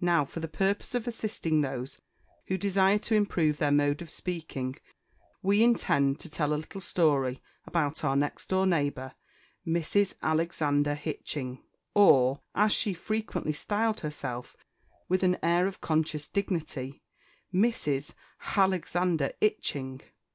[0.00, 2.00] Now, for the purpose of assisting those
[2.46, 4.76] who desire to improve their mode of speaking,
[5.42, 9.12] we intend to tell a little story about our next door neighbour,
[9.66, 10.14] Mrs.
[10.22, 11.62] Alexander Hitching,
[11.92, 14.56] or, as she frequently styled herself,
[15.06, 17.02] with an air of conscious dignity,
[17.52, 18.14] Mrs.
[18.54, 20.00] HALEXANDER 'ITCHING.